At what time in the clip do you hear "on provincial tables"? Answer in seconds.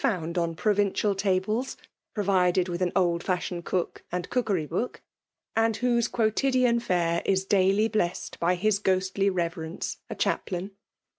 0.35-1.77